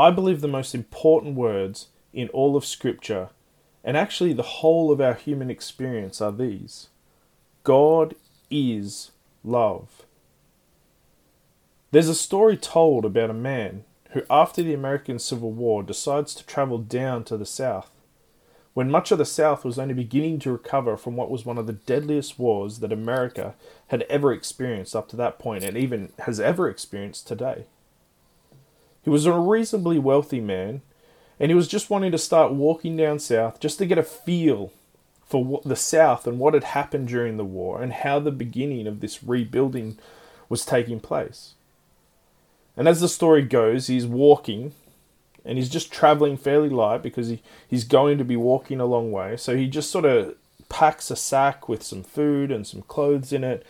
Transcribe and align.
I 0.00 0.10
believe 0.10 0.40
the 0.40 0.48
most 0.48 0.74
important 0.74 1.34
words 1.34 1.88
in 2.14 2.30
all 2.30 2.56
of 2.56 2.64
Scripture, 2.64 3.28
and 3.84 3.98
actually 3.98 4.32
the 4.32 4.42
whole 4.42 4.90
of 4.90 4.98
our 4.98 5.12
human 5.12 5.50
experience, 5.50 6.22
are 6.22 6.32
these 6.32 6.88
God 7.64 8.14
is 8.50 9.10
love. 9.44 10.06
There's 11.90 12.08
a 12.08 12.14
story 12.14 12.56
told 12.56 13.04
about 13.04 13.28
a 13.28 13.34
man 13.34 13.84
who, 14.12 14.22
after 14.30 14.62
the 14.62 14.72
American 14.72 15.18
Civil 15.18 15.52
War, 15.52 15.82
decides 15.82 16.34
to 16.36 16.46
travel 16.46 16.78
down 16.78 17.22
to 17.24 17.36
the 17.36 17.44
South. 17.44 17.90
When 18.72 18.90
much 18.90 19.12
of 19.12 19.18
the 19.18 19.26
South 19.26 19.66
was 19.66 19.78
only 19.78 19.92
beginning 19.92 20.38
to 20.40 20.52
recover 20.52 20.96
from 20.96 21.14
what 21.14 21.30
was 21.30 21.44
one 21.44 21.58
of 21.58 21.66
the 21.66 21.74
deadliest 21.74 22.38
wars 22.38 22.78
that 22.78 22.90
America 22.90 23.54
had 23.88 24.04
ever 24.04 24.32
experienced 24.32 24.96
up 24.96 25.08
to 25.08 25.16
that 25.16 25.38
point 25.38 25.62
and 25.62 25.76
even 25.76 26.14
has 26.20 26.40
ever 26.40 26.70
experienced 26.70 27.28
today. 27.28 27.66
He 29.02 29.10
was 29.10 29.26
a 29.26 29.32
reasonably 29.32 29.98
wealthy 29.98 30.40
man, 30.40 30.82
and 31.38 31.50
he 31.50 31.54
was 31.54 31.68
just 31.68 31.90
wanting 31.90 32.12
to 32.12 32.18
start 32.18 32.52
walking 32.52 32.96
down 32.96 33.18
south 33.18 33.60
just 33.60 33.78
to 33.78 33.86
get 33.86 33.98
a 33.98 34.02
feel 34.02 34.72
for 35.30 35.60
the 35.64 35.76
South 35.76 36.26
and 36.26 36.40
what 36.40 36.54
had 36.54 36.64
happened 36.64 37.06
during 37.06 37.36
the 37.36 37.44
war 37.44 37.80
and 37.80 37.92
how 37.92 38.18
the 38.18 38.32
beginning 38.32 38.88
of 38.88 38.98
this 38.98 39.22
rebuilding 39.22 39.96
was 40.48 40.66
taking 40.66 40.98
place. 40.98 41.54
And 42.76 42.88
as 42.88 43.00
the 43.00 43.08
story 43.08 43.42
goes, 43.42 43.86
he's 43.86 44.06
walking 44.06 44.72
and 45.44 45.56
he's 45.56 45.68
just 45.68 45.92
traveling 45.92 46.36
fairly 46.36 46.68
light 46.68 47.02
because 47.02 47.28
he, 47.28 47.42
he's 47.68 47.84
going 47.84 48.18
to 48.18 48.24
be 48.24 48.34
walking 48.34 48.80
a 48.80 48.86
long 48.86 49.12
way. 49.12 49.36
So 49.36 49.56
he 49.56 49.68
just 49.68 49.92
sort 49.92 50.04
of 50.04 50.34
packs 50.68 51.12
a 51.12 51.16
sack 51.16 51.68
with 51.68 51.84
some 51.84 52.02
food 52.02 52.50
and 52.50 52.66
some 52.66 52.82
clothes 52.82 53.32
in 53.32 53.44
it. 53.44 53.64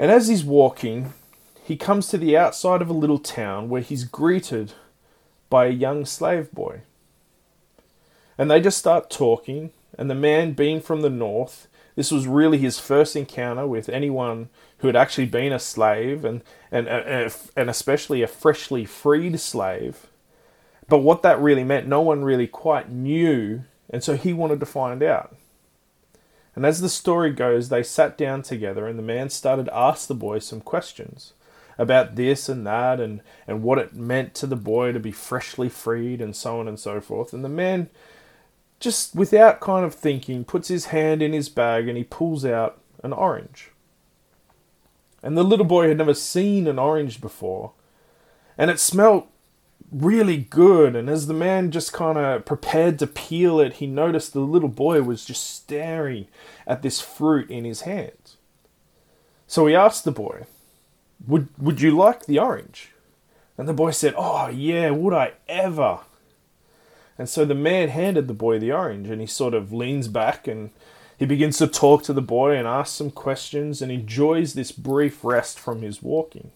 And 0.00 0.10
as 0.10 0.26
he's 0.26 0.44
walking, 0.44 1.12
he 1.70 1.76
comes 1.76 2.08
to 2.08 2.18
the 2.18 2.36
outside 2.36 2.82
of 2.82 2.90
a 2.90 2.92
little 2.92 3.20
town 3.20 3.68
where 3.68 3.80
he's 3.80 4.02
greeted 4.02 4.72
by 5.48 5.66
a 5.66 5.70
young 5.70 6.04
slave 6.04 6.50
boy. 6.50 6.80
And 8.36 8.50
they 8.50 8.60
just 8.60 8.76
start 8.76 9.08
talking, 9.08 9.70
and 9.96 10.10
the 10.10 10.16
man, 10.16 10.54
being 10.54 10.80
from 10.80 11.02
the 11.02 11.08
north, 11.08 11.68
this 11.94 12.10
was 12.10 12.26
really 12.26 12.58
his 12.58 12.80
first 12.80 13.14
encounter 13.14 13.68
with 13.68 13.88
anyone 13.88 14.48
who 14.78 14.88
had 14.88 14.96
actually 14.96 15.26
been 15.26 15.52
a 15.52 15.60
slave 15.60 16.24
and, 16.24 16.42
and, 16.72 16.88
and, 16.88 17.70
especially 17.70 18.22
a 18.22 18.26
freshly 18.26 18.84
freed 18.84 19.38
slave. 19.38 20.08
But 20.88 21.04
what 21.04 21.22
that 21.22 21.38
really 21.38 21.62
meant, 21.62 21.86
no 21.86 22.00
one 22.00 22.24
really 22.24 22.48
quite 22.48 22.90
knew, 22.90 23.62
and 23.88 24.02
so 24.02 24.16
he 24.16 24.32
wanted 24.32 24.58
to 24.58 24.66
find 24.66 25.04
out. 25.04 25.36
And 26.56 26.66
as 26.66 26.80
the 26.80 26.88
story 26.88 27.30
goes, 27.30 27.68
they 27.68 27.84
sat 27.84 28.18
down 28.18 28.42
together, 28.42 28.88
and 28.88 28.98
the 28.98 29.04
man 29.04 29.30
started 29.30 29.66
to 29.66 29.76
ask 29.76 30.08
the 30.08 30.14
boy 30.16 30.40
some 30.40 30.62
questions 30.62 31.32
about 31.80 32.14
this 32.14 32.48
and 32.48 32.66
that, 32.66 33.00
and, 33.00 33.22
and 33.46 33.62
what 33.62 33.78
it 33.78 33.94
meant 33.94 34.34
to 34.34 34.46
the 34.46 34.54
boy 34.54 34.92
to 34.92 35.00
be 35.00 35.10
freshly 35.10 35.70
freed, 35.70 36.20
and 36.20 36.36
so 36.36 36.60
on 36.60 36.68
and 36.68 36.78
so 36.78 37.00
forth. 37.00 37.32
And 37.32 37.42
the 37.42 37.48
man, 37.48 37.88
just 38.78 39.14
without 39.14 39.60
kind 39.60 39.84
of 39.84 39.94
thinking, 39.94 40.44
puts 40.44 40.68
his 40.68 40.86
hand 40.86 41.22
in 41.22 41.32
his 41.32 41.48
bag 41.48 41.88
and 41.88 41.96
he 41.96 42.04
pulls 42.04 42.44
out 42.44 42.80
an 43.02 43.14
orange. 43.14 43.70
And 45.22 45.38
the 45.38 45.42
little 45.42 45.64
boy 45.64 45.88
had 45.88 45.96
never 45.96 46.14
seen 46.14 46.66
an 46.66 46.78
orange 46.78 47.20
before, 47.20 47.72
and 48.58 48.70
it 48.70 48.78
smelt 48.78 49.28
really 49.90 50.36
good. 50.36 50.94
And 50.94 51.08
as 51.08 51.26
the 51.28 51.34
man 51.34 51.70
just 51.70 51.94
kind 51.94 52.18
of 52.18 52.44
prepared 52.44 52.98
to 52.98 53.06
peel 53.06 53.58
it, 53.58 53.74
he 53.74 53.86
noticed 53.86 54.34
the 54.34 54.40
little 54.40 54.68
boy 54.68 55.00
was 55.00 55.24
just 55.24 55.48
staring 55.48 56.26
at 56.66 56.82
this 56.82 57.00
fruit 57.00 57.50
in 57.50 57.64
his 57.64 57.82
hand. 57.82 58.36
So 59.46 59.66
he 59.66 59.74
asked 59.74 60.04
the 60.04 60.12
boy, 60.12 60.44
Would, 61.26 61.48
would 61.58 61.80
you 61.80 61.96
like 61.96 62.26
the 62.26 62.38
orange? 62.38 62.90
And 63.58 63.68
the 63.68 63.74
boy 63.74 63.90
said, 63.90 64.14
Oh, 64.16 64.48
yeah, 64.48 64.90
would 64.90 65.12
I 65.12 65.32
ever? 65.48 66.00
And 67.18 67.28
so 67.28 67.44
the 67.44 67.54
man 67.54 67.90
handed 67.90 68.28
the 68.28 68.34
boy 68.34 68.58
the 68.58 68.72
orange, 68.72 69.10
and 69.10 69.20
he 69.20 69.26
sort 69.26 69.52
of 69.52 69.72
leans 69.72 70.08
back 70.08 70.48
and 70.48 70.70
he 71.18 71.26
begins 71.26 71.58
to 71.58 71.66
talk 71.66 72.02
to 72.04 72.14
the 72.14 72.22
boy 72.22 72.56
and 72.56 72.66
ask 72.66 72.96
some 72.96 73.10
questions 73.10 73.82
and 73.82 73.92
enjoys 73.92 74.54
this 74.54 74.72
brief 74.72 75.22
rest 75.22 75.58
from 75.58 75.82
his 75.82 76.02
walking. 76.02 76.50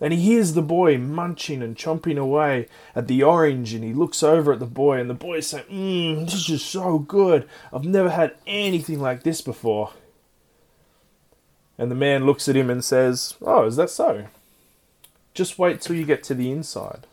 And 0.00 0.12
he 0.12 0.20
hears 0.20 0.54
the 0.54 0.62
boy 0.62 0.98
munching 0.98 1.62
and 1.62 1.76
chomping 1.76 2.18
away 2.18 2.66
at 2.96 3.06
the 3.06 3.22
orange, 3.22 3.74
and 3.74 3.84
he 3.84 3.92
looks 3.92 4.24
over 4.24 4.54
at 4.54 4.58
the 4.58 4.66
boy, 4.66 4.98
and 4.98 5.08
the 5.08 5.14
boy 5.14 5.38
saying, 5.38 5.66
Mmm, 5.70 6.24
this 6.24 6.50
is 6.50 6.64
so 6.64 6.98
good. 6.98 7.48
I've 7.72 7.84
never 7.84 8.10
had 8.10 8.34
anything 8.44 9.00
like 9.00 9.22
this 9.22 9.40
before. 9.40 9.92
And 11.78 11.90
the 11.90 11.94
man 11.94 12.26
looks 12.26 12.48
at 12.48 12.56
him 12.56 12.68
and 12.68 12.84
says, 12.84 13.36
Oh, 13.40 13.64
is 13.64 13.76
that 13.76 13.90
so? 13.90 14.26
Just 15.32 15.58
wait 15.58 15.80
till 15.80 15.94
you 15.94 16.04
get 16.04 16.24
to 16.24 16.34
the 16.34 16.50
inside. 16.50 17.06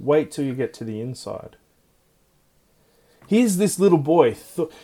Wait 0.00 0.32
till 0.32 0.44
you 0.44 0.54
get 0.54 0.74
to 0.74 0.84
the 0.84 1.00
inside. 1.00 1.56
Here's 3.28 3.56
this 3.56 3.78
little 3.78 3.98
boy. 3.98 4.36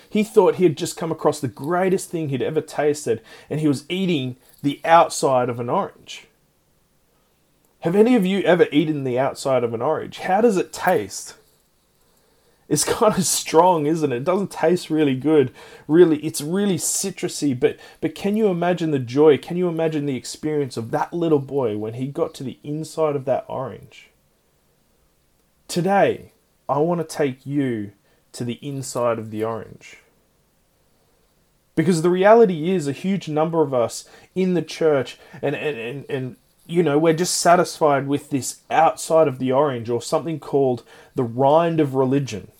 He 0.08 0.22
thought 0.22 0.54
he 0.54 0.64
had 0.64 0.78
just 0.78 0.96
come 0.96 1.10
across 1.10 1.40
the 1.40 1.48
greatest 1.48 2.08
thing 2.08 2.28
he'd 2.28 2.40
ever 2.40 2.60
tasted, 2.60 3.20
and 3.50 3.60
he 3.60 3.68
was 3.68 3.84
eating 3.88 4.36
the 4.62 4.80
outside 4.84 5.48
of 5.48 5.58
an 5.58 5.68
orange. 5.68 6.28
Have 7.80 7.94
any 7.94 8.14
of 8.14 8.24
you 8.24 8.40
ever 8.42 8.66
eaten 8.72 9.04
the 9.04 9.18
outside 9.18 9.64
of 9.64 9.74
an 9.74 9.82
orange? 9.82 10.18
How 10.20 10.40
does 10.40 10.56
it 10.56 10.72
taste? 10.72 11.34
It's 12.68 12.84
kind 12.98 13.16
of 13.16 13.24
strong, 13.24 13.86
isn't 13.86 14.12
it? 14.12 14.16
It 14.16 14.24
doesn't 14.24 14.50
taste 14.50 14.90
really 14.90 15.16
good. 15.16 15.52
Really, 15.86 16.18
it's 16.18 16.40
really 16.40 16.76
citrusy, 16.76 17.58
but 17.58 17.78
but 18.00 18.14
can 18.14 18.36
you 18.36 18.48
imagine 18.48 18.90
the 18.90 18.98
joy? 18.98 19.38
Can 19.38 19.56
you 19.56 19.68
imagine 19.68 20.06
the 20.06 20.16
experience 20.16 20.76
of 20.76 20.90
that 20.90 21.12
little 21.12 21.38
boy 21.38 21.76
when 21.76 21.94
he 21.94 22.06
got 22.06 22.34
to 22.34 22.44
the 22.44 22.58
inside 22.62 23.16
of 23.16 23.24
that 23.24 23.44
orange? 23.48 24.10
Today, 25.66 26.32
I 26.68 26.78
want 26.78 27.00
to 27.00 27.16
take 27.16 27.46
you 27.46 27.92
to 28.32 28.44
the 28.44 28.58
inside 28.62 29.18
of 29.18 29.30
the 29.30 29.42
orange. 29.44 29.98
Because 31.74 32.02
the 32.02 32.10
reality 32.10 32.70
is, 32.70 32.88
a 32.88 32.92
huge 32.92 33.28
number 33.28 33.62
of 33.62 33.72
us 33.72 34.08
in 34.34 34.54
the 34.54 34.62
church 34.62 35.18
and, 35.40 35.54
and, 35.54 35.78
and, 35.78 36.04
and 36.10 36.36
you 36.66 36.82
know, 36.82 36.98
we're 36.98 37.14
just 37.14 37.36
satisfied 37.36 38.08
with 38.08 38.30
this 38.30 38.62
outside 38.70 39.28
of 39.28 39.38
the 39.38 39.52
orange 39.52 39.88
or 39.88 40.02
something 40.02 40.40
called 40.40 40.82
the 41.14 41.22
rind 41.22 41.80
of 41.80 41.94
religion. 41.94 42.50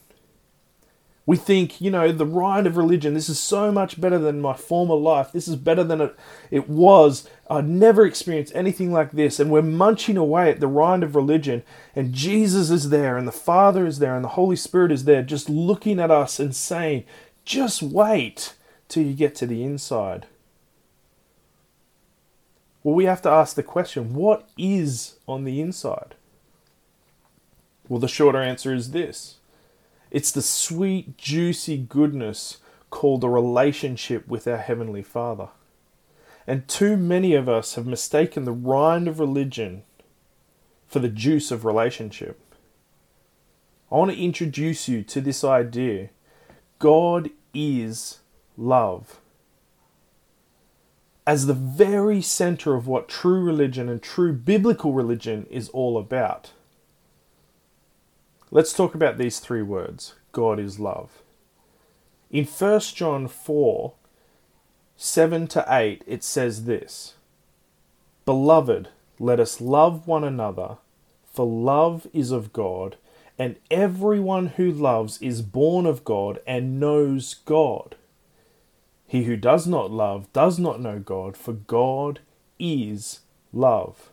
We 1.28 1.36
think, 1.36 1.78
you 1.78 1.90
know, 1.90 2.10
the 2.10 2.24
rind 2.24 2.66
of 2.66 2.78
religion, 2.78 3.12
this 3.12 3.28
is 3.28 3.38
so 3.38 3.70
much 3.70 4.00
better 4.00 4.18
than 4.18 4.40
my 4.40 4.54
former 4.54 4.94
life. 4.94 5.30
This 5.30 5.46
is 5.46 5.56
better 5.56 5.84
than 5.84 6.00
it, 6.00 6.16
it 6.50 6.70
was. 6.70 7.28
I'd 7.50 7.68
never 7.68 8.06
experienced 8.06 8.54
anything 8.54 8.94
like 8.94 9.10
this. 9.10 9.38
And 9.38 9.50
we're 9.50 9.60
munching 9.60 10.16
away 10.16 10.48
at 10.50 10.60
the 10.60 10.66
rind 10.66 11.02
of 11.02 11.14
religion, 11.14 11.64
and 11.94 12.14
Jesus 12.14 12.70
is 12.70 12.88
there, 12.88 13.18
and 13.18 13.28
the 13.28 13.30
Father 13.30 13.84
is 13.84 13.98
there, 13.98 14.16
and 14.16 14.24
the 14.24 14.28
Holy 14.40 14.56
Spirit 14.56 14.90
is 14.90 15.04
there, 15.04 15.22
just 15.22 15.50
looking 15.50 16.00
at 16.00 16.10
us 16.10 16.40
and 16.40 16.56
saying, 16.56 17.04
just 17.44 17.82
wait 17.82 18.54
till 18.88 19.02
you 19.02 19.12
get 19.12 19.34
to 19.34 19.46
the 19.46 19.62
inside. 19.62 20.24
Well, 22.82 22.94
we 22.94 23.04
have 23.04 23.20
to 23.20 23.30
ask 23.30 23.54
the 23.54 23.62
question 23.62 24.14
what 24.14 24.48
is 24.56 25.18
on 25.28 25.44
the 25.44 25.60
inside? 25.60 26.14
Well, 27.86 28.00
the 28.00 28.08
shorter 28.08 28.40
answer 28.40 28.72
is 28.72 28.92
this 28.92 29.37
it's 30.10 30.32
the 30.32 30.42
sweet, 30.42 31.16
juicy 31.16 31.76
goodness 31.78 32.58
called 32.90 33.24
a 33.24 33.28
relationship 33.28 34.26
with 34.28 34.46
our 34.46 34.58
Heavenly 34.58 35.02
Father. 35.02 35.48
And 36.46 36.66
too 36.66 36.96
many 36.96 37.34
of 37.34 37.48
us 37.48 37.74
have 37.74 37.86
mistaken 37.86 38.44
the 38.44 38.52
rind 38.52 39.06
of 39.06 39.20
religion 39.20 39.82
for 40.86 40.98
the 40.98 41.10
juice 41.10 41.50
of 41.50 41.64
relationship. 41.64 42.40
I 43.92 43.96
want 43.96 44.10
to 44.10 44.22
introduce 44.22 44.88
you 44.88 45.02
to 45.02 45.20
this 45.20 45.44
idea 45.44 46.10
God 46.78 47.30
is 47.52 48.20
love 48.56 49.20
as 51.26 51.44
the 51.44 51.52
very 51.52 52.22
center 52.22 52.74
of 52.74 52.86
what 52.86 53.06
true 53.06 53.42
religion 53.42 53.88
and 53.90 54.02
true 54.02 54.32
biblical 54.32 54.94
religion 54.94 55.46
is 55.50 55.68
all 55.70 55.98
about. 55.98 56.52
Let's 58.50 58.72
talk 58.72 58.94
about 58.94 59.18
these 59.18 59.40
three 59.40 59.60
words 59.60 60.14
God 60.32 60.58
is 60.58 60.80
love. 60.80 61.22
In 62.30 62.46
1 62.46 62.80
John 62.80 63.28
4 63.28 63.92
7 64.96 65.46
to 65.48 65.64
8, 65.68 66.02
it 66.06 66.24
says 66.24 66.64
this 66.64 67.14
Beloved, 68.24 68.88
let 69.18 69.38
us 69.38 69.60
love 69.60 70.06
one 70.06 70.24
another, 70.24 70.78
for 71.30 71.46
love 71.46 72.06
is 72.14 72.30
of 72.30 72.52
God, 72.54 72.96
and 73.38 73.56
everyone 73.70 74.46
who 74.48 74.72
loves 74.72 75.20
is 75.20 75.42
born 75.42 75.84
of 75.84 76.02
God 76.02 76.40
and 76.46 76.80
knows 76.80 77.34
God. 77.44 77.96
He 79.06 79.24
who 79.24 79.36
does 79.36 79.66
not 79.66 79.90
love 79.90 80.32
does 80.32 80.58
not 80.58 80.80
know 80.80 80.98
God, 80.98 81.36
for 81.36 81.52
God 81.52 82.20
is 82.58 83.20
love. 83.52 84.10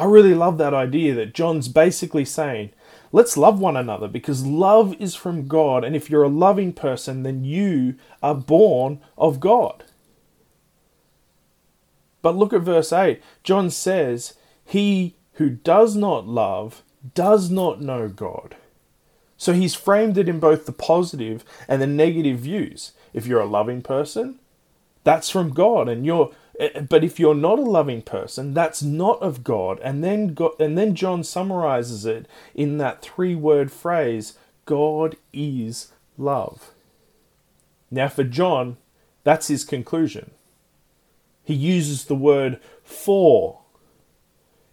I 0.00 0.04
really 0.04 0.32
love 0.32 0.56
that 0.56 0.72
idea 0.72 1.12
that 1.16 1.34
John's 1.34 1.68
basically 1.68 2.24
saying, 2.24 2.70
let's 3.12 3.36
love 3.36 3.60
one 3.60 3.76
another 3.76 4.08
because 4.08 4.46
love 4.46 4.94
is 4.98 5.14
from 5.14 5.46
God, 5.46 5.84
and 5.84 5.94
if 5.94 6.08
you're 6.08 6.22
a 6.22 6.28
loving 6.28 6.72
person, 6.72 7.22
then 7.22 7.44
you 7.44 7.96
are 8.22 8.34
born 8.34 9.02
of 9.18 9.40
God. 9.40 9.84
But 12.22 12.34
look 12.34 12.54
at 12.54 12.62
verse 12.62 12.94
8. 12.94 13.20
John 13.44 13.68
says, 13.68 14.36
He 14.64 15.16
who 15.34 15.50
does 15.50 15.96
not 15.96 16.26
love 16.26 16.82
does 17.14 17.50
not 17.50 17.82
know 17.82 18.08
God. 18.08 18.56
So 19.36 19.52
he's 19.52 19.74
framed 19.74 20.16
it 20.16 20.30
in 20.30 20.40
both 20.40 20.64
the 20.64 20.72
positive 20.72 21.44
and 21.68 21.82
the 21.82 21.86
negative 21.86 22.38
views. 22.38 22.92
If 23.12 23.26
you're 23.26 23.40
a 23.40 23.46
loving 23.46 23.82
person, 23.82 24.38
that's 25.04 25.28
from 25.28 25.50
God, 25.50 25.90
and 25.90 26.06
you're. 26.06 26.32
Eh, 26.60 26.80
but 26.82 27.02
if 27.02 27.18
you're 27.18 27.34
not 27.34 27.58
a 27.58 27.62
loving 27.62 28.02
person, 28.02 28.54
that's 28.54 28.82
not 28.82 29.20
of 29.22 29.42
God. 29.42 29.80
And 29.82 30.04
then 30.04 30.34
God, 30.34 30.52
and 30.60 30.76
then 30.78 30.94
John 30.94 31.24
summarizes 31.24 32.04
it 32.04 32.26
in 32.54 32.76
that 32.78 33.02
three-word 33.02 33.72
phrase: 33.72 34.34
God 34.66 35.16
is 35.32 35.92
love. 36.18 36.70
Now, 37.90 38.08
for 38.08 38.22
John, 38.22 38.76
that's 39.24 39.48
his 39.48 39.64
conclusion. 39.64 40.30
He 41.42 41.54
uses 41.54 42.04
the 42.04 42.14
word 42.14 42.60
for. 42.84 43.60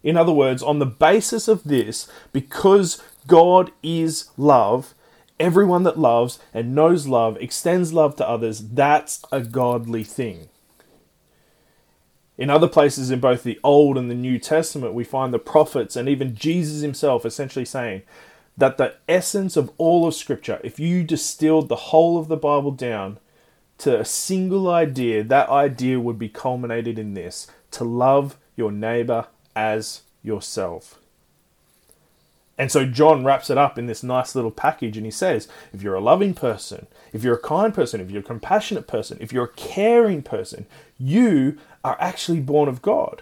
In 0.03 0.15
other 0.15 0.33
words, 0.33 0.61
on 0.61 0.79
the 0.79 0.85
basis 0.85 1.47
of 1.47 1.63
this, 1.63 2.07
because 2.31 3.01
God 3.25 3.71
is 3.81 4.29
love, 4.37 4.93
everyone 5.39 5.83
that 5.83 5.97
loves 5.97 6.39
and 6.53 6.75
knows 6.75 7.07
love 7.07 7.37
extends 7.37 7.93
love 7.93 8.15
to 8.17 8.29
others, 8.29 8.59
that's 8.59 9.23
a 9.31 9.41
godly 9.41 10.03
thing. 10.03 10.49
In 12.37 12.49
other 12.49 12.67
places 12.67 13.09
in 13.09 13.19
both 13.19 13.43
the 13.43 13.59
Old 13.63 13.97
and 13.97 14.11
the 14.11 14.15
New 14.15 14.37
Testament, 14.37 14.93
we 14.93 15.03
find 15.03 15.33
the 15.33 15.39
prophets 15.39 15.95
and 15.95 16.07
even 16.07 16.35
Jesus 16.35 16.81
himself 16.81 17.25
essentially 17.25 17.65
saying 17.65 18.03
that 18.55 18.77
the 18.77 18.95
essence 19.07 19.57
of 19.57 19.71
all 19.77 20.07
of 20.07 20.13
Scripture, 20.13 20.59
if 20.63 20.79
you 20.79 21.03
distilled 21.03 21.67
the 21.67 21.75
whole 21.75 22.17
of 22.17 22.27
the 22.27 22.37
Bible 22.37 22.71
down 22.71 23.19
to 23.79 23.99
a 23.99 24.05
single 24.05 24.69
idea, 24.69 25.23
that 25.23 25.49
idea 25.49 25.99
would 25.99 26.17
be 26.17 26.29
culminated 26.29 26.97
in 26.97 27.13
this 27.13 27.47
to 27.71 27.83
love 27.83 28.37
your 28.55 28.71
neighbor 28.71 29.27
as 29.55 30.01
yourself. 30.23 30.99
And 32.57 32.71
so 32.71 32.85
John 32.85 33.23
wraps 33.23 33.49
it 33.49 33.57
up 33.57 33.77
in 33.77 33.85
this 33.85 34.01
nice 34.01 34.33
little 34.33 34.51
package 34.51 34.97
and 34.97 35.05
he 35.05 35.11
says, 35.11 35.47
if 35.71 35.83
you're 35.83 35.95
a 35.95 36.01
loving 36.01 36.33
person, 36.33 36.87
if 37.13 37.23
you're 37.23 37.35
a 37.35 37.41
kind 37.41 37.73
person, 37.73 38.01
if 38.01 38.09
you're 38.09 38.21
a 38.21 38.25
compassionate 38.25 38.87
person, 38.87 39.17
if 39.21 39.31
you're 39.31 39.45
a 39.45 39.49
caring 39.49 40.23
person, 40.23 40.65
you 40.97 41.57
are 41.83 41.97
actually 41.99 42.39
born 42.39 42.67
of 42.67 42.81
God. 42.81 43.21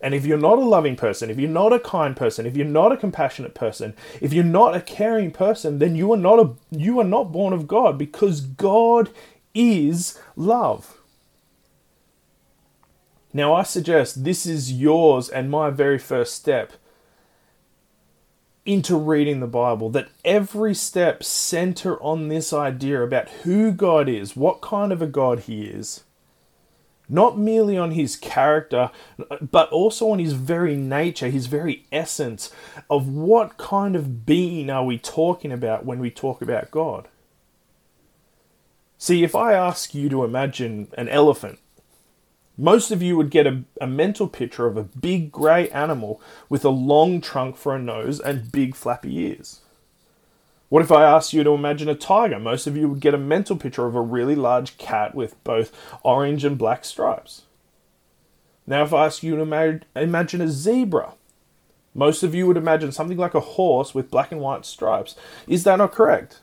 And 0.00 0.14
if 0.14 0.24
you're 0.24 0.38
not 0.38 0.58
a 0.58 0.64
loving 0.64 0.94
person, 0.94 1.30
if 1.30 1.38
you're 1.38 1.50
not 1.50 1.72
a 1.72 1.80
kind 1.80 2.16
person, 2.16 2.46
if 2.46 2.56
you're 2.56 2.66
not 2.66 2.92
a 2.92 2.96
compassionate 2.96 3.54
person, 3.54 3.94
if 4.20 4.32
you're 4.32 4.44
not 4.44 4.76
a 4.76 4.80
caring 4.80 5.30
person, 5.30 5.78
then 5.78 5.96
you 5.96 6.12
are 6.12 6.18
not 6.18 6.38
a 6.38 6.52
you 6.70 7.00
are 7.00 7.04
not 7.04 7.32
born 7.32 7.52
of 7.52 7.66
God 7.66 7.96
because 7.96 8.42
God 8.42 9.08
is 9.54 10.20
love. 10.36 10.98
Now 13.32 13.54
I 13.54 13.62
suggest 13.62 14.22
this 14.22 14.46
is 14.46 14.70
yours 14.70 15.28
and 15.28 15.50
my 15.50 15.70
very 15.70 15.98
first 15.98 16.34
step 16.34 16.74
into 18.66 18.96
reading 18.96 19.40
the 19.40 19.46
Bible, 19.46 19.88
that 19.90 20.08
every 20.24 20.74
step 20.74 21.22
center 21.22 22.02
on 22.02 22.28
this 22.28 22.52
idea 22.52 23.02
about 23.02 23.28
who 23.28 23.72
God 23.72 24.08
is, 24.08 24.36
what 24.36 24.60
kind 24.60 24.92
of 24.92 25.00
a 25.00 25.06
God 25.06 25.40
he 25.40 25.62
is 25.62 26.04
not 27.08 27.38
merely 27.38 27.78
on 27.78 27.92
his 27.92 28.16
character, 28.16 28.90
but 29.40 29.70
also 29.70 30.10
on 30.10 30.18
his 30.18 30.32
very 30.32 30.76
nature, 30.76 31.28
his 31.28 31.46
very 31.46 31.86
essence 31.92 32.50
of 32.90 33.08
what 33.08 33.58
kind 33.58 33.94
of 33.94 34.26
being 34.26 34.70
are 34.70 34.84
we 34.84 34.98
talking 34.98 35.52
about 35.52 35.84
when 35.84 35.98
we 35.98 36.10
talk 36.10 36.42
about 36.42 36.70
God. 36.70 37.08
See, 38.98 39.22
if 39.22 39.34
I 39.34 39.52
ask 39.52 39.94
you 39.94 40.08
to 40.08 40.24
imagine 40.24 40.88
an 40.96 41.08
elephant, 41.08 41.58
most 42.56 42.90
of 42.90 43.02
you 43.02 43.16
would 43.16 43.30
get 43.30 43.46
a, 43.46 43.62
a 43.80 43.86
mental 43.86 44.28
picture 44.28 44.66
of 44.66 44.76
a 44.76 44.82
big 44.82 45.30
grey 45.30 45.68
animal 45.70 46.20
with 46.48 46.64
a 46.64 46.70
long 46.70 47.20
trunk 47.20 47.56
for 47.56 47.74
a 47.74 47.78
nose 47.78 48.20
and 48.20 48.50
big 48.50 48.74
flappy 48.74 49.16
ears. 49.18 49.60
What 50.68 50.82
if 50.82 50.90
I 50.90 51.04
asked 51.04 51.32
you 51.32 51.44
to 51.44 51.50
imagine 51.50 51.88
a 51.88 51.94
tiger? 51.94 52.40
Most 52.40 52.66
of 52.66 52.76
you 52.76 52.88
would 52.88 53.00
get 53.00 53.14
a 53.14 53.18
mental 53.18 53.56
picture 53.56 53.86
of 53.86 53.94
a 53.94 54.00
really 54.00 54.34
large 54.34 54.78
cat 54.78 55.14
with 55.14 55.42
both 55.44 55.70
orange 56.02 56.44
and 56.44 56.58
black 56.58 56.84
stripes. 56.84 57.42
Now, 58.66 58.82
if 58.82 58.92
I 58.92 59.06
ask 59.06 59.22
you 59.22 59.36
to 59.36 59.80
imagine 59.94 60.40
a 60.40 60.48
zebra, 60.48 61.12
most 61.94 62.24
of 62.24 62.34
you 62.34 62.46
would 62.48 62.56
imagine 62.56 62.90
something 62.90 63.16
like 63.16 63.34
a 63.34 63.40
horse 63.40 63.94
with 63.94 64.10
black 64.10 64.32
and 64.32 64.40
white 64.40 64.66
stripes. 64.66 65.14
Is 65.46 65.62
that 65.64 65.76
not 65.76 65.92
correct? 65.92 66.40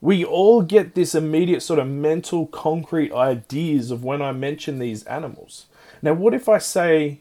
We 0.00 0.24
all 0.24 0.62
get 0.62 0.94
this 0.94 1.14
immediate 1.14 1.62
sort 1.62 1.80
of 1.80 1.88
mental, 1.88 2.46
concrete 2.46 3.12
ideas 3.12 3.90
of 3.90 4.04
when 4.04 4.22
I 4.22 4.32
mention 4.32 4.78
these 4.78 5.02
animals. 5.04 5.66
Now, 6.02 6.12
what 6.12 6.34
if 6.34 6.48
I 6.48 6.58
say, 6.58 7.20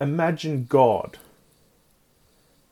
imagine 0.00 0.66
God? 0.68 1.18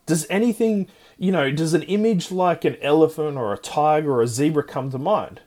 Does 0.06 0.26
anything 0.28 0.88
you 1.18 1.32
know, 1.32 1.50
does 1.50 1.74
an 1.74 1.82
image 1.82 2.30
like 2.30 2.64
an 2.64 2.76
elephant 2.82 3.36
or 3.36 3.52
a 3.52 3.58
tiger 3.58 4.12
or 4.14 4.22
a 4.22 4.26
zebra 4.26 4.64
come 4.64 4.90
to 4.90 4.98
mind? 4.98 5.40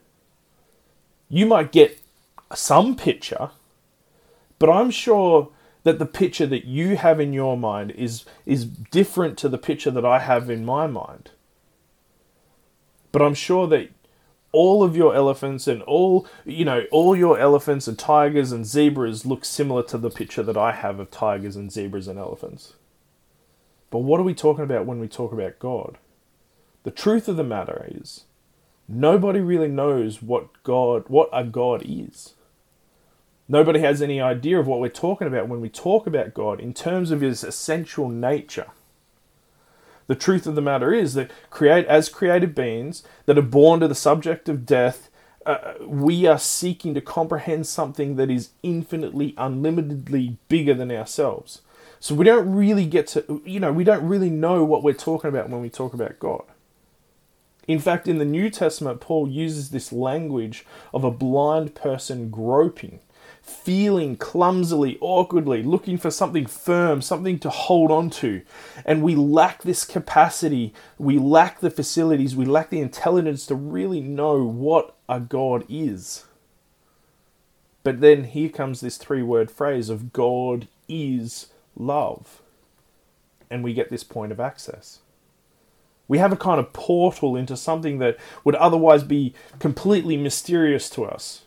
You 1.30 1.46
might 1.46 1.72
get 1.72 2.00
some 2.54 2.96
picture, 2.96 3.52
but 4.60 4.70
I'm 4.70 4.92
sure 4.92 5.50
that 5.84 6.00
the 6.00 6.06
picture 6.06 6.48
that 6.48 6.66
you 6.66 6.96
have 6.98 7.20
in 7.20 7.34
your 7.34 7.58
mind 7.58 7.92
is 7.92 8.26
is 8.46 8.66
different 8.66 9.38
to 9.40 9.50
the 9.50 9.58
picture 9.58 9.92
that 9.92 10.06
I 10.06 10.20
have 10.20 10.50
in 10.50 10.66
my 10.66 10.88
mind. 10.88 11.32
But 13.12 13.22
I'm 13.22 13.34
sure 13.34 13.68
that 13.68 13.90
all 14.52 14.84
of 14.84 14.96
your 14.96 15.14
elephants 15.14 15.68
and 15.68 15.82
all 15.84 16.28
you 16.46 16.66
know 16.66 16.86
all 16.92 17.16
your 17.16 17.38
elephants 17.38 17.88
and 17.88 18.00
tigers 18.00 18.52
and 18.52 18.66
zebras 18.66 19.26
look 19.26 19.46
similar 19.46 19.84
to 19.84 19.98
the 19.98 20.10
picture 20.10 20.44
that 20.44 20.58
I 20.58 20.72
have 20.72 21.00
of 21.00 21.12
tigers 21.12 21.56
and 21.56 21.72
zebras 21.72 22.08
and 22.08 22.18
elephants. 22.18 22.74
But 23.90 24.00
what 24.00 24.20
are 24.20 24.24
we 24.24 24.34
talking 24.34 24.64
about 24.64 24.86
when 24.86 25.00
we 25.00 25.08
talk 25.08 25.32
about 25.32 25.60
God? 25.60 25.98
The 26.84 26.92
truth 26.92 27.28
of 27.28 27.36
the 27.36 27.44
matter 27.44 27.86
is, 27.90 28.26
nobody 28.88 29.40
really 29.40 29.68
knows 29.68 30.22
what 30.22 30.64
God, 30.64 31.06
what 31.08 31.30
a 31.34 31.44
God 31.44 31.84
is. 31.86 32.34
Nobody 33.50 33.80
has 33.80 34.02
any 34.02 34.20
idea 34.20 34.60
of 34.60 34.68
what 34.68 34.82
we're 34.82 34.90
talking 34.90 35.28
about 35.28 35.48
when 35.48 35.62
we 35.62 35.70
talk 35.70 36.06
about 36.06 36.34
God 36.34 36.60
in 36.60 36.74
terms 36.74 37.12
of 37.12 37.22
his 37.22 37.44
essential 37.44 38.10
nature. 38.10 38.68
The 40.08 40.16
truth 40.16 40.48
of 40.48 40.56
the 40.56 40.62
matter 40.62 40.94
is 40.94 41.14
that 41.14 41.32
create 41.50 41.86
as 41.88 42.10
created 42.10 42.56
beings 42.56 43.04
that 43.26 43.38
are 43.38 43.42
born 43.42 43.82
to 43.82 43.88
the 43.88 43.96
subject 43.96 44.50
of 44.50 44.66
death, 44.66 45.10
uh, 45.46 45.74
we 45.82 46.26
are 46.26 46.40
seeking 46.40 46.94
to 46.94 47.02
comprehend 47.02 47.68
something 47.68 48.16
that 48.16 48.30
is 48.30 48.50
infinitely, 48.64 49.34
unlimitedly 49.38 50.38
bigger 50.50 50.74
than 50.74 50.92
ourselves. 50.92 51.62
So 52.00 52.16
we 52.16 52.26
don't 52.26 52.54
really 52.54 52.86
get 52.86 53.08
to, 53.08 53.42
you 53.46 53.60
know, 53.60 53.72
we 53.72 53.84
don't 53.84 54.08
really 54.08 54.30
know 54.30 54.64
what 54.64 54.84
we're 54.84 54.94
talking 54.94 55.30
about 55.30 55.50
when 55.50 55.62
we 55.62 55.70
talk 55.70 55.94
about 55.94 56.20
God. 56.20 56.44
In 57.68 57.80
fact, 57.80 58.08
in 58.08 58.18
the 58.18 58.26
New 58.26 58.50
Testament, 58.50 59.02
Paul 59.02 59.28
uses 59.28 59.72
this 59.72 59.92
language 59.92 60.66
of 60.94 61.04
a 61.04 61.12
blind 61.12 61.76
person 61.76 62.30
groping, 62.30 63.00
feeling 63.50 64.18
clumsily, 64.18 64.98
awkwardly, 65.00 65.64
looking 65.64 65.98
for 65.98 66.12
something 66.12 66.46
firm, 66.46 67.02
something 67.02 67.40
to 67.40 67.50
hold 67.50 67.92
on 67.92 68.10
to. 68.10 68.42
And 68.86 69.02
we 69.02 69.16
lack 69.16 69.64
this 69.64 69.86
capacity, 69.86 70.74
we 70.98 71.18
lack 71.18 71.60
the 71.60 71.72
facilities, 71.72 72.36
we 72.36 72.46
lack 72.46 72.70
the 72.70 72.82
intelligence 72.82 73.46
to 73.48 73.56
really 73.56 74.02
know 74.02 74.44
what 74.44 74.96
a 75.08 75.20
God 75.20 75.66
is. 75.70 76.26
But 77.84 78.02
then 78.02 78.26
here 78.26 78.50
comes 78.50 78.82
this 78.82 78.98
three 78.98 79.24
word 79.24 79.50
phrase 79.50 79.90
of 79.90 80.12
God 80.12 80.68
is 80.90 81.48
love. 81.76 82.42
And 83.50 83.64
we 83.64 83.74
get 83.74 83.90
this 83.90 84.04
point 84.04 84.34
of 84.34 84.42
access. 84.42 85.00
We 86.10 86.18
have 86.18 86.34
a 86.34 86.38
kind 86.38 86.60
of 86.60 86.74
portal 86.74 87.36
into 87.36 87.56
something 87.56 88.00
that 88.00 88.18
would 88.44 88.56
otherwise 88.56 89.04
be 89.04 89.34
completely 89.60 90.18
mysterious 90.18 90.90
to 90.92 91.06
us. 91.06 91.44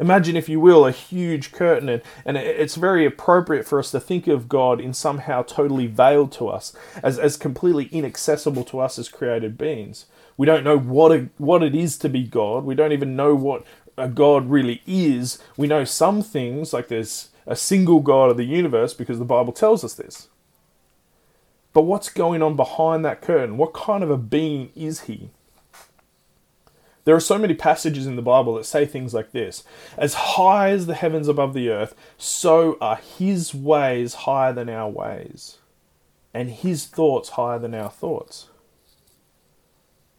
Imagine, 0.00 0.34
if 0.34 0.48
you 0.48 0.58
will, 0.58 0.86
a 0.86 0.92
huge 0.92 1.52
curtain, 1.52 1.90
and, 1.90 2.02
and 2.24 2.38
it's 2.38 2.74
very 2.74 3.04
appropriate 3.04 3.66
for 3.66 3.78
us 3.78 3.90
to 3.90 4.00
think 4.00 4.26
of 4.26 4.48
God 4.48 4.80
in 4.80 4.94
somehow 4.94 5.42
totally 5.42 5.86
veiled 5.86 6.32
to 6.32 6.48
us, 6.48 6.72
as, 7.02 7.18
as 7.18 7.36
completely 7.36 7.84
inaccessible 7.92 8.64
to 8.64 8.80
us 8.80 8.98
as 8.98 9.10
created 9.10 9.58
beings. 9.58 10.06
We 10.38 10.46
don't 10.46 10.64
know 10.64 10.78
what, 10.78 11.12
a, 11.12 11.28
what 11.36 11.62
it 11.62 11.74
is 11.74 11.98
to 11.98 12.08
be 12.08 12.24
God. 12.24 12.64
We 12.64 12.74
don't 12.74 12.92
even 12.92 13.14
know 13.14 13.34
what 13.34 13.62
a 13.98 14.08
God 14.08 14.48
really 14.48 14.80
is. 14.86 15.38
We 15.58 15.66
know 15.66 15.84
some 15.84 16.22
things, 16.22 16.72
like 16.72 16.88
there's 16.88 17.28
a 17.46 17.54
single 17.54 18.00
God 18.00 18.30
of 18.30 18.38
the 18.38 18.44
universe 18.44 18.94
because 18.94 19.18
the 19.18 19.24
Bible 19.26 19.52
tells 19.52 19.84
us 19.84 19.92
this. 19.92 20.28
But 21.74 21.82
what's 21.82 22.08
going 22.08 22.42
on 22.42 22.56
behind 22.56 23.04
that 23.04 23.20
curtain? 23.20 23.58
What 23.58 23.74
kind 23.74 24.02
of 24.02 24.10
a 24.10 24.16
being 24.16 24.70
is 24.74 25.02
he? 25.02 25.30
There 27.04 27.14
are 27.14 27.20
so 27.20 27.38
many 27.38 27.54
passages 27.54 28.06
in 28.06 28.16
the 28.16 28.22
Bible 28.22 28.54
that 28.54 28.66
say 28.66 28.84
things 28.84 29.14
like 29.14 29.32
this 29.32 29.64
As 29.96 30.14
high 30.14 30.70
as 30.70 30.86
the 30.86 30.94
heavens 30.94 31.28
above 31.28 31.54
the 31.54 31.70
earth, 31.70 31.94
so 32.18 32.76
are 32.80 32.96
his 32.96 33.54
ways 33.54 34.14
higher 34.14 34.52
than 34.52 34.68
our 34.68 34.88
ways, 34.88 35.58
and 36.34 36.50
his 36.50 36.86
thoughts 36.86 37.30
higher 37.30 37.58
than 37.58 37.74
our 37.74 37.90
thoughts. 37.90 38.48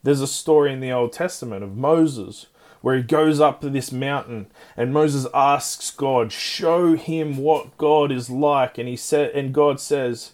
There's 0.03 0.21
a 0.21 0.27
story 0.27 0.73
in 0.73 0.79
the 0.79 0.91
Old 0.91 1.13
Testament 1.13 1.63
of 1.63 1.77
Moses 1.77 2.47
where 2.81 2.97
he 2.97 3.03
goes 3.03 3.39
up 3.39 3.61
to 3.61 3.69
this 3.69 3.91
mountain 3.91 4.47
and 4.75 4.91
Moses 4.91 5.27
asks 5.35 5.91
God, 5.91 6.31
"Show 6.31 6.95
him 6.95 7.37
what 7.37 7.77
God 7.77 8.11
is 8.11 8.27
like." 8.27 8.79
And 8.79 8.89
he 8.89 8.95
said 8.95 9.29
and 9.35 9.53
God 9.53 9.79
says, 9.79 10.31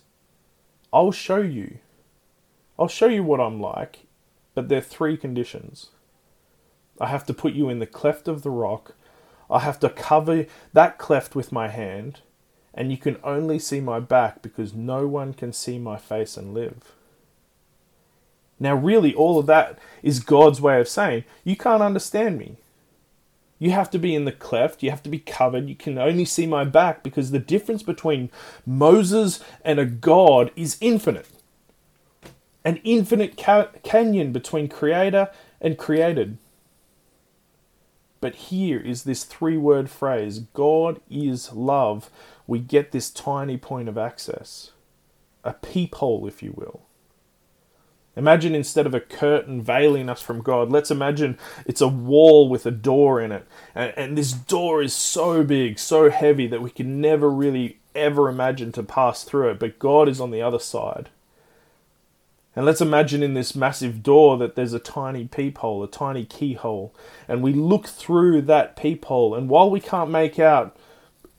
"I'll 0.93 1.11
show 1.11 1.41
you. 1.41 1.79
I'll 2.79 2.87
show 2.87 3.07
you 3.07 3.23
what 3.23 3.41
I'm 3.41 3.59
like, 3.59 4.05
but 4.55 4.69
there 4.69 4.77
are 4.77 4.81
three 4.81 5.17
conditions. 5.17 5.89
I 6.99 7.07
have 7.07 7.25
to 7.27 7.33
put 7.33 7.53
you 7.53 7.69
in 7.69 7.79
the 7.79 7.85
cleft 7.85 8.27
of 8.27 8.41
the 8.41 8.49
rock. 8.49 8.95
I 9.49 9.59
have 9.59 9.79
to 9.81 9.89
cover 9.89 10.45
that 10.73 10.97
cleft 10.97 11.35
with 11.35 11.51
my 11.51 11.69
hand, 11.69 12.21
and 12.73 12.91
you 12.91 12.97
can 12.97 13.17
only 13.23 13.59
see 13.59 13.79
my 13.79 13.99
back 13.99 14.41
because 14.41 14.73
no 14.73 15.07
one 15.07 15.33
can 15.33 15.53
see 15.53 15.79
my 15.79 15.97
face 15.97 16.37
and 16.37 16.53
live." 16.53 16.93
Now, 18.59 18.75
really, 18.75 19.13
all 19.13 19.37
of 19.39 19.45
that 19.47 19.77
is 20.01 20.19
God's 20.19 20.59
way 20.59 20.79
of 20.79 20.87
saying, 20.87 21.23
You 21.43 21.55
can't 21.55 21.83
understand 21.83 22.37
me. 22.37 22.57
You 23.59 23.71
have 23.71 23.89
to 23.91 23.99
be 23.99 24.13
in 24.13 24.25
the 24.25 24.31
cleft, 24.31 24.83
you 24.83 24.91
have 24.91 25.01
to 25.03 25.09
be 25.09 25.19
covered, 25.19 25.67
you 25.67 25.75
can 25.75 25.97
only 25.97 26.25
see 26.25 26.45
my 26.45 26.63
back 26.63 27.01
because 27.01 27.31
the 27.31 27.39
difference 27.39 27.81
between 27.81 28.29
Moses 28.65 29.43
and 29.63 29.79
a 29.79 29.85
God 29.85 30.51
is 30.55 30.77
infinite. 30.79 31.27
An 32.63 32.79
infinite 32.83 33.37
ca- 33.37 33.69
canyon 33.83 34.31
between 34.31 34.67
creator 34.67 35.29
and 35.59 35.77
created. 35.77 36.37
But 38.19 38.35
here 38.35 38.79
is 38.79 39.03
this 39.03 39.23
three 39.23 39.57
word 39.57 39.89
phrase 39.89 40.39
God 40.39 40.99
is 41.09 41.53
love. 41.53 42.09
We 42.45 42.59
get 42.59 42.91
this 42.91 43.09
tiny 43.11 43.57
point 43.57 43.89
of 43.89 43.97
access, 43.97 44.71
a 45.43 45.53
peephole, 45.53 46.27
if 46.27 46.41
you 46.41 46.53
will. 46.55 46.81
Imagine 48.15 48.55
instead 48.55 48.87
of 48.87 48.95
a 48.95 48.99
curtain 48.99 49.61
veiling 49.61 50.09
us 50.09 50.23
from 50.23 50.41
God, 50.41 50.71
let's 50.71 50.89
imagine 50.89 51.37
it's 51.67 51.81
a 51.81 51.87
wall 51.87 52.49
with 52.49 52.65
a 52.65 52.71
door 52.71 53.21
in 53.21 53.31
it. 53.31 53.47
And, 53.75 53.93
and, 53.95 54.17
this 54.17 54.31
door 54.31 54.81
is 54.81 54.93
so 54.93 55.43
big, 55.43 55.77
so 55.77 56.09
heavy 56.09 56.47
that 56.47 56.63
we 56.63 56.71
can 56.71 56.99
never 56.99 57.29
really 57.29 57.77
ever 57.93 58.27
imagine 58.27 58.71
to 58.71 58.81
pass 58.81 59.23
through 59.23 59.51
it. 59.51 59.59
But 59.59 59.77
God 59.77 60.09
is 60.09 60.19
on 60.19 60.31
the 60.31 60.41
other 60.41 60.57
side. 60.57 61.09
And 62.57 62.65
let's 62.65 62.81
imagine 62.81 63.21
in 63.21 63.35
this 63.35 63.55
massive 63.55 64.01
door 64.01 64.35
that 64.39 64.55
there's 64.55 64.73
a 64.73 64.79
tiny 64.79 65.27
peephole, 65.27 65.83
a 65.83 65.87
tiny 65.87 66.25
keyhole. 66.25 66.91
And 67.27 67.43
we 67.43 67.53
look 67.53 67.85
through 67.85 68.41
that 68.41 68.75
peephole. 68.75 69.35
And 69.35 69.47
while 69.47 69.69
we 69.69 69.79
can't 69.79 70.09
make 70.09 70.39
out 70.39 70.75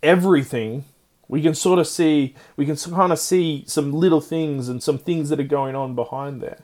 everything, 0.01 0.85
we 1.27 1.43
can 1.43 1.57
sort 1.57 1.81
of 1.81 1.89
see, 1.89 2.37
we 2.55 2.65
can 2.67 2.77
kind 2.77 3.11
of 3.11 3.19
see 3.19 3.65
some 3.67 3.93
little 3.93 4.21
things 4.21 4.69
and 4.69 4.81
some 4.81 4.97
things 4.97 5.29
that 5.31 5.41
are 5.41 5.43
going 5.43 5.75
on 5.75 5.97
behind 5.97 6.41
there. 6.41 6.61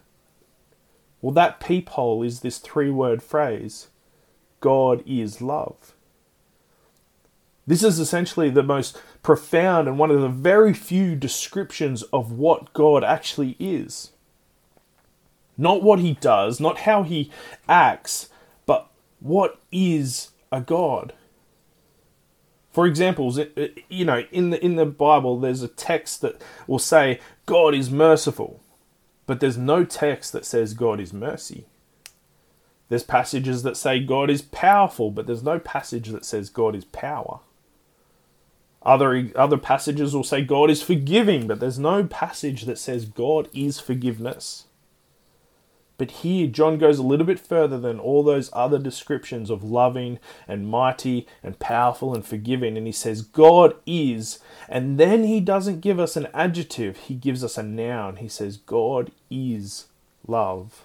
Well, 1.21 1.33
that 1.33 1.59
peephole 1.59 2.23
is 2.23 2.39
this 2.39 2.59
three 2.59 2.91
word 2.91 3.25
phrase 3.25 3.89
God 4.61 5.03
is 5.05 5.43
love. 5.43 5.97
This 7.67 7.83
is 7.83 7.99
essentially 7.99 8.51
the 8.51 8.63
most 8.63 9.03
profound 9.21 9.89
and 9.89 9.99
one 9.99 10.13
of 10.13 10.21
the 10.21 10.29
very 10.29 10.73
few 10.73 11.17
descriptions 11.17 12.05
of 12.13 12.31
what 12.31 12.73
God 12.73 13.03
actually 13.03 13.57
is. 13.59 14.13
Not 15.57 15.83
what 15.83 16.01
he 16.01 16.15
does, 16.15 16.61
not 16.61 16.81
how 16.81 17.03
he 17.03 17.31
acts, 17.69 18.29
but 18.67 18.91
what 19.21 19.61
is 19.71 20.31
a 20.51 20.61
God. 20.61 21.13
For 22.71 22.87
examples, 22.87 23.39
uh, 23.39 23.47
you 23.89 24.05
know, 24.05 24.25
in 24.33 24.51
the 24.51 24.65
in 24.65 24.75
the 24.75 24.87
Bible, 24.87 25.39
there's 25.39 25.63
a 25.63 25.69
text 25.69 26.23
that 26.23 26.43
will 26.67 26.81
say 26.81 27.21
God 27.47 27.75
is 27.75 27.91
merciful. 27.91 28.61
But 29.27 29.41
there's 29.41 29.57
no 29.57 29.85
text 29.85 30.33
that 30.33 30.45
says 30.45 30.75
God 30.75 31.01
is 31.01 31.13
mercy. 31.13 31.67
There's 32.89 33.03
passages 33.03 33.63
that 33.63 33.77
say 33.77 34.01
God 34.01 34.29
is 34.31 34.43
powerful, 34.43 35.11
but 35.11 35.27
there's 35.27 35.43
no 35.43 35.59
passage 35.59 36.09
that 36.09 36.25
says 36.25 36.51
God 36.51 36.75
is 36.75 36.85
power. 36.85 37.41
Other, 38.83 39.31
other 39.35 39.57
passages 39.57 40.15
will 40.15 40.25
say 40.25 40.43
God 40.43 40.71
is 40.71 40.83
forgiving, 40.83 41.47
but 41.47 41.59
there's 41.59 41.79
no 41.79 42.05
passage 42.05 42.65
that 42.67 42.79
says 42.79 43.07
God 43.07 43.49
is 43.55 43.81
forgiveness. 43.81 44.67
But 45.97 46.11
here, 46.11 46.49
John 46.49 46.79
goes 46.79 46.99
a 46.99 47.05
little 47.05 47.27
bit 47.27 47.39
further 47.39 47.79
than 47.79 48.01
all 48.01 48.25
those 48.25 48.51
other 48.53 48.79
descriptions 48.79 49.49
of 49.49 49.63
loving 49.63 50.19
and 50.49 50.69
mighty 50.69 51.27
and 51.43 51.59
powerful 51.59 52.15
and 52.15 52.27
forgiving. 52.27 52.77
And 52.77 52.87
he 52.87 52.93
says, 52.93 53.23
God 53.23 53.77
is. 53.87 54.41
And 54.69 54.99
then 54.99 55.25
he 55.25 55.39
doesn't 55.41 55.81
give 55.81 56.01
us 56.01 56.17
an 56.17 56.29
adjective, 56.35 56.97
he 56.97 57.15
gives 57.15 57.45
us 57.45 57.57
a 57.57 57.63
noun. 57.63 58.17
He 58.17 58.29
says, 58.29 58.57
God 58.57 59.13
is 59.31 59.87
love. 60.27 60.85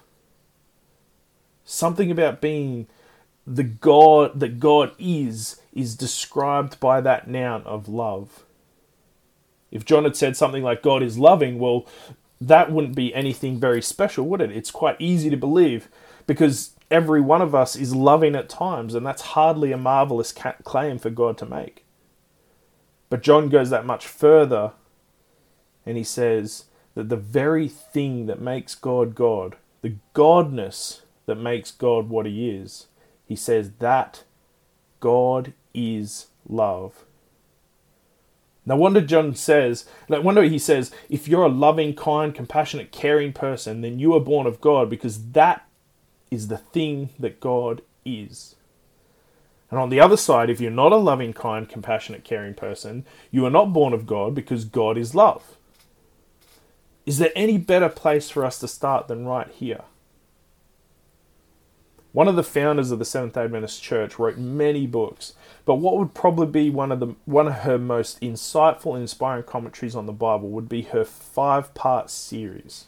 Something 1.64 2.10
about 2.10 2.40
being 2.40 2.86
the 3.46 3.64
God 3.64 4.38
that 4.38 4.60
God 4.60 4.92
is 4.98 5.60
is 5.72 5.96
described 5.96 6.78
by 6.78 7.00
that 7.00 7.28
noun 7.28 7.62
of 7.64 7.88
love. 7.88 8.44
If 9.70 9.84
John 9.84 10.04
had 10.04 10.16
said 10.16 10.36
something 10.36 10.62
like 10.62 10.82
God 10.82 11.02
is 11.02 11.18
loving, 11.18 11.58
well, 11.58 11.86
that 12.40 12.72
wouldn't 12.72 12.94
be 12.94 13.14
anything 13.14 13.58
very 13.60 13.82
special, 13.82 14.26
would 14.26 14.40
it? 14.40 14.50
It's 14.50 14.70
quite 14.70 14.96
easy 14.98 15.30
to 15.30 15.36
believe 15.36 15.88
because 16.26 16.74
every 16.90 17.20
one 17.20 17.42
of 17.42 17.54
us 17.54 17.76
is 17.76 17.94
loving 17.94 18.34
at 18.34 18.48
times, 18.48 18.94
and 18.94 19.06
that's 19.06 19.22
hardly 19.22 19.72
a 19.72 19.76
marvelous 19.76 20.32
claim 20.64 20.98
for 20.98 21.10
God 21.10 21.36
to 21.38 21.46
make. 21.46 21.84
But 23.10 23.22
John 23.22 23.48
goes 23.48 23.70
that 23.70 23.84
much 23.84 24.06
further 24.06 24.72
and 25.84 25.96
he 25.96 26.04
says 26.04 26.66
that 26.94 27.08
the 27.08 27.16
very 27.16 27.68
thing 27.68 28.26
that 28.26 28.40
makes 28.40 28.74
God 28.74 29.14
God, 29.14 29.56
the 29.82 29.96
godness 30.14 31.00
that 31.26 31.36
makes 31.36 31.70
God 31.70 32.08
what 32.08 32.26
he 32.26 32.50
is, 32.50 32.86
he 33.26 33.36
says 33.36 33.72
that 33.78 34.24
God 35.00 35.52
is 35.74 36.28
love. 36.48 37.04
No 38.70 38.76
wonder 38.76 39.00
John 39.00 39.34
says, 39.34 39.84
no 40.08 40.20
wonder 40.20 40.44
he 40.44 40.56
says, 40.56 40.92
if 41.08 41.26
you're 41.26 41.42
a 41.42 41.48
loving, 41.48 41.92
kind, 41.92 42.32
compassionate, 42.32 42.92
caring 42.92 43.32
person, 43.32 43.80
then 43.80 43.98
you 43.98 44.14
are 44.14 44.20
born 44.20 44.46
of 44.46 44.60
God 44.60 44.88
because 44.88 45.32
that 45.32 45.66
is 46.30 46.46
the 46.46 46.56
thing 46.56 47.08
that 47.18 47.40
God 47.40 47.82
is. 48.04 48.54
And 49.72 49.80
on 49.80 49.90
the 49.90 49.98
other 49.98 50.16
side, 50.16 50.48
if 50.48 50.60
you're 50.60 50.70
not 50.70 50.92
a 50.92 50.98
loving, 50.98 51.32
kind, 51.32 51.68
compassionate, 51.68 52.22
caring 52.22 52.54
person, 52.54 53.04
you 53.32 53.44
are 53.44 53.50
not 53.50 53.72
born 53.72 53.92
of 53.92 54.06
God 54.06 54.36
because 54.36 54.64
God 54.64 54.96
is 54.96 55.16
love. 55.16 55.56
Is 57.04 57.18
there 57.18 57.32
any 57.34 57.58
better 57.58 57.88
place 57.88 58.30
for 58.30 58.44
us 58.44 58.60
to 58.60 58.68
start 58.68 59.08
than 59.08 59.26
right 59.26 59.50
here? 59.50 59.82
One 62.12 62.26
of 62.26 62.34
the 62.34 62.42
founders 62.42 62.90
of 62.90 62.98
the 62.98 63.04
Seventh 63.04 63.34
day 63.34 63.44
Adventist 63.44 63.82
Church 63.82 64.18
wrote 64.18 64.36
many 64.36 64.86
books, 64.86 65.34
but 65.64 65.76
what 65.76 65.96
would 65.96 66.12
probably 66.12 66.46
be 66.46 66.70
one 66.70 66.90
of 66.90 66.98
the 66.98 67.14
one 67.24 67.46
of 67.46 67.54
her 67.60 67.78
most 67.78 68.20
insightful 68.20 68.94
and 68.94 69.02
inspiring 69.02 69.44
commentaries 69.44 69.94
on 69.94 70.06
the 70.06 70.12
Bible 70.12 70.48
would 70.48 70.68
be 70.68 70.82
her 70.82 71.04
five-part 71.04 72.10
series. 72.10 72.86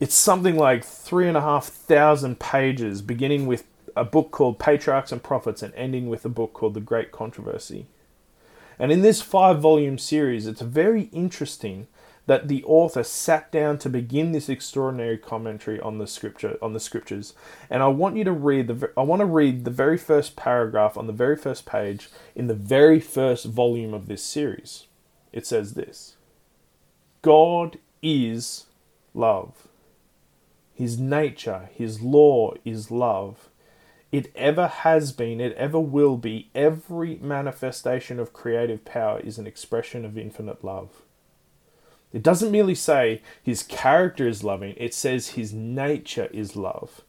It's 0.00 0.14
something 0.14 0.56
like 0.56 0.84
three 0.84 1.28
and 1.28 1.36
a 1.36 1.40
half 1.40 1.66
thousand 1.66 2.38
pages, 2.38 3.00
beginning 3.00 3.46
with 3.46 3.64
a 3.96 4.04
book 4.04 4.30
called 4.30 4.58
Patriarchs 4.58 5.12
and 5.12 5.22
Prophets 5.22 5.62
and 5.62 5.74
ending 5.74 6.08
with 6.08 6.24
a 6.24 6.30
book 6.30 6.52
called 6.52 6.74
The 6.74 6.80
Great 6.80 7.12
Controversy. 7.12 7.86
And 8.78 8.92
in 8.92 9.02
this 9.02 9.20
five 9.20 9.60
volume 9.60 9.98
series, 9.98 10.46
it's 10.46 10.60
very 10.60 11.04
interesting 11.12 11.86
that 12.26 12.48
the 12.48 12.62
author 12.64 13.02
sat 13.02 13.50
down 13.50 13.78
to 13.78 13.88
begin 13.88 14.32
this 14.32 14.48
extraordinary 14.48 15.18
commentary 15.18 15.80
on 15.80 15.98
the 15.98 16.06
scripture 16.06 16.58
on 16.62 16.72
the 16.72 16.80
scriptures. 16.80 17.34
And 17.68 17.82
i 17.82 17.88
want 17.88 18.16
you 18.16 18.24
to 18.24 18.32
read 18.32 18.68
the 18.68 18.90
i 18.96 19.02
want 19.02 19.20
to 19.20 19.26
read 19.26 19.64
the 19.64 19.70
very 19.70 19.98
first 19.98 20.36
paragraph 20.36 20.96
on 20.96 21.06
the 21.06 21.12
very 21.12 21.36
first 21.36 21.66
page 21.66 22.08
in 22.34 22.46
the 22.46 22.54
very 22.54 23.00
first 23.00 23.46
volume 23.46 23.94
of 23.94 24.06
this 24.06 24.22
series. 24.22 24.86
It 25.32 25.46
says 25.46 25.74
this. 25.74 26.16
God 27.22 27.78
is 28.02 28.66
love. 29.14 29.68
His 30.74 30.98
nature 30.98 31.68
his 31.74 32.00
law 32.00 32.54
is 32.64 32.90
love. 32.90 33.48
It 34.12 34.32
ever 34.34 34.66
has 34.66 35.12
been, 35.12 35.40
it 35.40 35.52
ever 35.52 35.78
will 35.78 36.16
be. 36.16 36.50
Every 36.52 37.16
manifestation 37.16 38.18
of 38.18 38.32
creative 38.32 38.84
power 38.84 39.20
is 39.20 39.38
an 39.38 39.46
expression 39.46 40.04
of 40.04 40.18
infinite 40.18 40.64
love. 40.64 41.02
It 42.12 42.22
doesn't 42.22 42.50
merely 42.50 42.74
say 42.74 43.22
his 43.42 43.62
character 43.62 44.26
is 44.26 44.42
loving, 44.44 44.74
it 44.76 44.94
says 44.94 45.30
his 45.30 45.52
nature 45.52 46.28
is 46.32 46.56
love. 46.56 47.02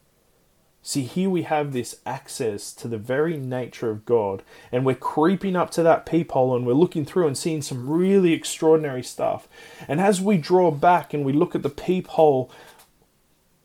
See, 0.84 1.02
here 1.02 1.30
we 1.30 1.42
have 1.42 1.72
this 1.72 2.00
access 2.04 2.72
to 2.74 2.88
the 2.88 2.98
very 2.98 3.36
nature 3.36 3.88
of 3.90 4.04
God, 4.04 4.42
and 4.72 4.84
we're 4.84 4.96
creeping 4.96 5.54
up 5.54 5.70
to 5.72 5.82
that 5.84 6.04
peephole 6.04 6.56
and 6.56 6.66
we're 6.66 6.72
looking 6.72 7.04
through 7.04 7.28
and 7.28 7.38
seeing 7.38 7.62
some 7.62 7.88
really 7.88 8.32
extraordinary 8.32 9.04
stuff. 9.04 9.48
And 9.86 10.00
as 10.00 10.20
we 10.20 10.38
draw 10.38 10.72
back 10.72 11.14
and 11.14 11.24
we 11.24 11.32
look 11.32 11.54
at 11.54 11.62
the 11.62 11.68
peephole 11.68 12.50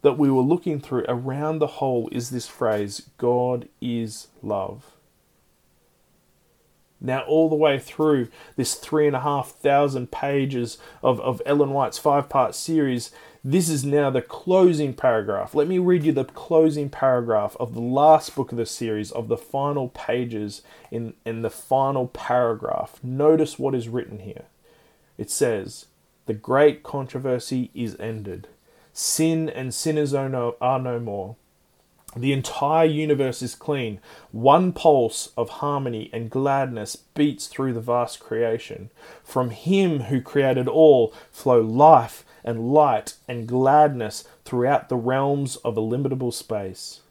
that 0.03 0.17
we 0.17 0.29
were 0.29 0.43
looking 0.43 0.79
through, 0.79 1.05
around 1.07 1.57
the 1.57 1.67
hole 1.67 2.07
is 2.11 2.29
this 2.29 2.47
phrase 2.47 3.09
God 3.17 3.67
is 3.81 4.27
love. 4.43 4.96
Now, 6.99 7.21
all 7.21 7.49
the 7.49 7.55
way 7.55 7.77
through 7.77 8.29
this 8.55 8.73
three 8.73 9.05
and 9.05 9.15
a 9.15 9.19
half 9.19 9.51
thousand 9.51 10.11
pages 10.11 10.77
of, 11.03 11.19
of 11.21 11.41
Ellen 11.45 11.71
White's 11.71 11.99
five 11.99 12.27
part 12.27 12.55
series, 12.55 13.11
This 13.43 13.69
is 13.69 13.85
now 13.85 14.09
the 14.09 14.21
closing 14.21 14.93
paragraph. 14.93 15.53
Let 15.53 15.67
me 15.67 15.77
read 15.77 16.03
you 16.03 16.11
the 16.11 16.25
closing 16.25 16.89
paragraph 16.89 17.55
of 17.59 17.75
the 17.75 17.81
last 17.81 18.35
book 18.35 18.51
of 18.51 18.57
the 18.57 18.65
series, 18.65 19.11
of 19.11 19.27
the 19.27 19.37
final 19.37 19.89
pages 19.89 20.63
in, 20.89 21.13
in 21.23 21.43
the 21.43 21.51
final 21.51 22.07
paragraph. 22.07 22.99
Notice 23.03 23.59
what 23.59 23.75
is 23.75 23.89
written 23.89 24.19
here. 24.19 24.45
It 25.17 25.29
says, 25.29 25.85
The 26.25 26.33
great 26.33 26.81
controversy 26.81 27.69
is 27.75 27.95
ended. 27.99 28.47
Sin 28.91 29.49
and 29.49 29.71
sinners 29.71 30.15
are 30.15 30.29
no, 30.29 30.55
are 30.59 30.79
no 30.79 30.99
more. 30.99 31.35
The 32.17 32.33
entire 32.33 32.85
universe 32.85 33.43
is 33.43 33.53
clean. 33.53 33.99
One 34.31 34.73
pulse 34.73 35.29
of 35.37 35.49
harmony 35.49 36.09
and 36.11 36.31
gladness 36.31 36.95
beats 36.95 37.45
through 37.45 37.73
the 37.73 37.81
vast 37.81 38.19
creation. 38.19 38.89
From 39.23 39.51
Him 39.51 40.01
who 40.01 40.19
created 40.21 40.67
all 40.67 41.13
flow 41.31 41.61
life 41.61 42.25
and 42.43 42.73
light 42.73 43.15
and 43.27 43.47
gladness 43.47 44.23
throughout 44.45 44.89
the 44.89 44.95
realms 44.95 45.57
of 45.57 45.77
illimitable 45.77 46.31
space. 46.31 47.01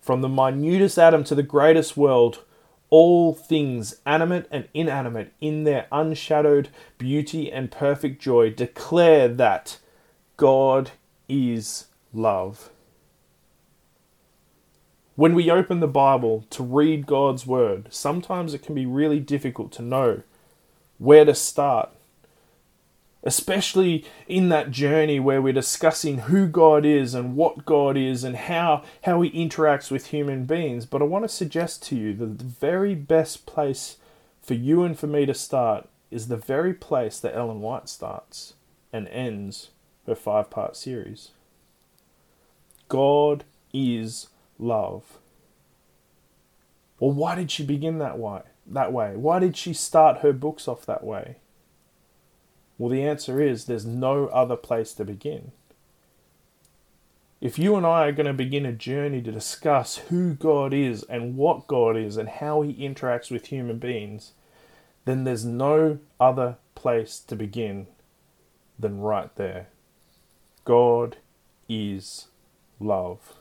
From 0.00 0.22
the 0.22 0.28
minutest 0.28 0.98
atom 0.98 1.24
to 1.24 1.34
the 1.34 1.42
greatest 1.42 1.96
world, 1.96 2.42
all 2.88 3.34
things, 3.34 3.96
animate 4.06 4.46
and 4.50 4.68
inanimate, 4.72 5.32
in 5.40 5.64
their 5.64 5.86
unshadowed 5.92 6.68
beauty 6.98 7.50
and 7.50 7.70
perfect 7.70 8.20
joy, 8.20 8.50
declare 8.50 9.28
that 9.28 9.78
God 10.36 10.92
is 11.28 11.86
love. 12.12 12.70
When 15.14 15.34
we 15.34 15.50
open 15.50 15.80
the 15.80 15.88
Bible 15.88 16.46
to 16.50 16.62
read 16.62 17.06
God's 17.06 17.46
Word, 17.46 17.88
sometimes 17.90 18.54
it 18.54 18.62
can 18.62 18.74
be 18.74 18.86
really 18.86 19.20
difficult 19.20 19.70
to 19.72 19.82
know 19.82 20.22
where 20.98 21.24
to 21.24 21.34
start. 21.34 21.90
Especially 23.22 24.04
in 24.26 24.48
that 24.48 24.70
journey 24.70 25.20
where 25.20 25.40
we're 25.40 25.52
discussing 25.52 26.18
who 26.18 26.48
God 26.48 26.84
is 26.84 27.14
and 27.14 27.36
what 27.36 27.64
God 27.64 27.96
is 27.96 28.24
and 28.24 28.34
how, 28.34 28.82
how 29.04 29.20
He 29.20 29.30
interacts 29.30 29.90
with 29.90 30.06
human 30.06 30.44
beings. 30.44 30.86
But 30.86 31.02
I 31.02 31.04
want 31.04 31.24
to 31.24 31.28
suggest 31.28 31.82
to 31.84 31.96
you 31.96 32.14
that 32.14 32.38
the 32.38 32.44
very 32.44 32.94
best 32.94 33.46
place 33.46 33.98
for 34.40 34.54
you 34.54 34.82
and 34.82 34.98
for 34.98 35.06
me 35.06 35.26
to 35.26 35.34
start 35.34 35.88
is 36.10 36.28
the 36.28 36.36
very 36.36 36.74
place 36.74 37.20
that 37.20 37.36
Ellen 37.36 37.60
White 37.60 37.88
starts 37.88 38.54
and 38.92 39.06
ends 39.08 39.70
her 40.06 40.14
five 40.14 40.50
part 40.50 40.76
series. 40.76 41.30
God 42.88 43.44
is 43.72 44.28
love. 44.62 45.18
Well, 46.98 47.12
why 47.12 47.34
did 47.34 47.50
she 47.50 47.64
begin 47.64 47.98
that 47.98 48.18
way? 48.18 48.42
That 48.66 48.92
way? 48.92 49.16
Why 49.16 49.38
did 49.38 49.56
she 49.56 49.72
start 49.72 50.18
her 50.18 50.32
books 50.32 50.68
off 50.68 50.86
that 50.86 51.02
way? 51.02 51.36
Well, 52.78 52.88
the 52.88 53.02
answer 53.02 53.42
is 53.42 53.64
there's 53.64 53.84
no 53.84 54.26
other 54.28 54.56
place 54.56 54.94
to 54.94 55.04
begin. 55.04 55.52
If 57.40 57.58
you 57.58 57.74
and 57.74 57.84
I 57.84 58.06
are 58.06 58.12
going 58.12 58.26
to 58.26 58.32
begin 58.32 58.64
a 58.64 58.72
journey 58.72 59.20
to 59.22 59.32
discuss 59.32 59.96
who 59.96 60.34
God 60.34 60.72
is 60.72 61.02
and 61.04 61.36
what 61.36 61.66
God 61.66 61.96
is 61.96 62.16
and 62.16 62.28
how 62.28 62.62
He 62.62 62.72
interacts 62.74 63.32
with 63.32 63.46
human 63.46 63.78
beings, 63.78 64.32
then 65.04 65.24
there's 65.24 65.44
no 65.44 65.98
other 66.20 66.56
place 66.76 67.18
to 67.18 67.34
begin 67.34 67.88
than 68.78 69.00
right 69.00 69.34
there. 69.34 69.66
God 70.64 71.16
is 71.68 72.28
love. 72.78 73.34